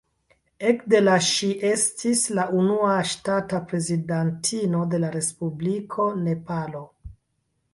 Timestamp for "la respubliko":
5.05-6.09